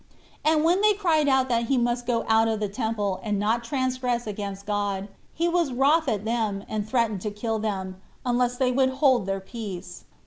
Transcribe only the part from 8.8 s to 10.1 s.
hold their peace.